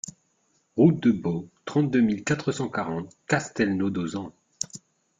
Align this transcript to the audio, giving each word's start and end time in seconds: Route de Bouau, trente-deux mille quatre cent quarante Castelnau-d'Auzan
Route 0.77 0.99
de 1.03 1.11
Bouau, 1.11 1.47
trente-deux 1.63 2.01
mille 2.01 2.23
quatre 2.23 2.51
cent 2.51 2.69
quarante 2.69 3.15
Castelnau-d'Auzan 3.27 4.33